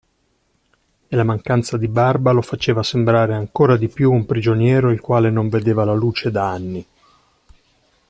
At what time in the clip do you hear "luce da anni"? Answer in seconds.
5.93-6.83